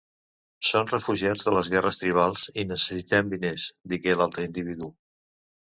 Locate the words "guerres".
1.75-2.01